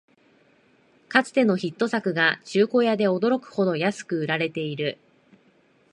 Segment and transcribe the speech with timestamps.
[1.09, 4.97] かつてのヒット作が中古屋で驚くほど安く売られてる